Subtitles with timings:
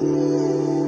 [0.00, 0.79] Música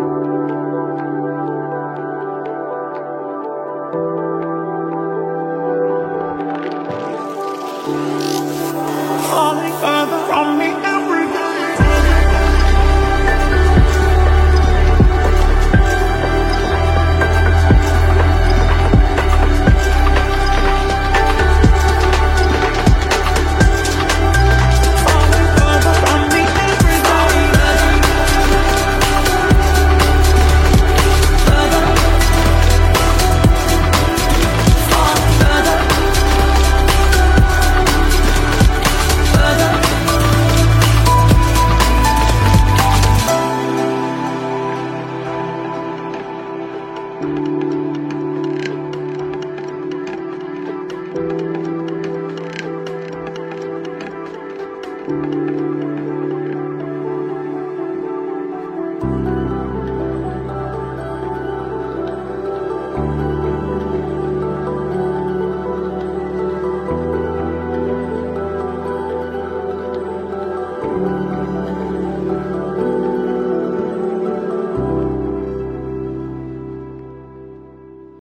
[0.00, 1.23] うん。